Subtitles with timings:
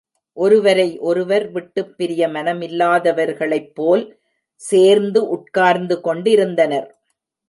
[0.37, 4.03] ஒருவரை ஒருவர் விட்டுப் பிரிய மனமில்லாதவர்களைப் போல்
[4.61, 6.89] சேர்ந்து உட்கார்ந்து கொண்டிருந்தனர்.